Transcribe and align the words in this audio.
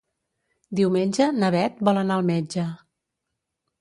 Diumenge 0.79 1.27
na 1.41 1.51
Beth 1.57 1.85
vol 1.91 2.03
anar 2.05 2.17
al 2.17 2.27
metge. 2.31 2.65